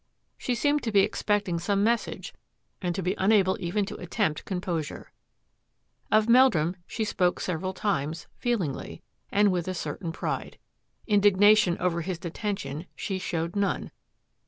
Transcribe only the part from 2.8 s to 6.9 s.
and to be unable even to attempt composure. Of Meldrum